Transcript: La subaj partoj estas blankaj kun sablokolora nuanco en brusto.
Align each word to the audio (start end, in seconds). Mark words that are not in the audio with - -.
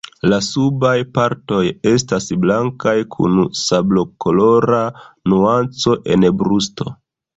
La 0.31 0.37
subaj 0.45 0.93
partoj 1.17 1.59
estas 1.91 2.29
blankaj 2.45 2.95
kun 3.17 3.37
sablokolora 3.67 4.83
nuanco 5.35 5.95
en 6.15 6.27
brusto. 6.41 6.95